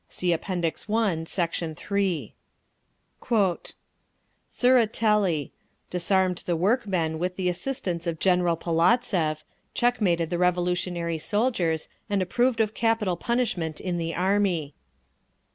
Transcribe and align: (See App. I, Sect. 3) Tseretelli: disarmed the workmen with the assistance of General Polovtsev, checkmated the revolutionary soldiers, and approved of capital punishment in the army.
(See 0.09 0.33
App. 0.33 0.49
I, 0.49 1.23
Sect. 1.25 1.57
3) 1.77 2.33
Tseretelli: 4.51 5.51
disarmed 5.91 6.37
the 6.47 6.55
workmen 6.55 7.19
with 7.19 7.35
the 7.35 7.47
assistance 7.49 8.07
of 8.07 8.17
General 8.17 8.57
Polovtsev, 8.57 9.43
checkmated 9.75 10.31
the 10.31 10.39
revolutionary 10.39 11.19
soldiers, 11.19 11.87
and 12.09 12.23
approved 12.23 12.59
of 12.61 12.73
capital 12.73 13.15
punishment 13.15 13.79
in 13.79 13.99
the 13.99 14.15
army. 14.15 14.73